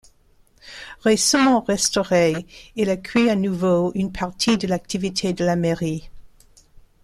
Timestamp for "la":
5.45-5.55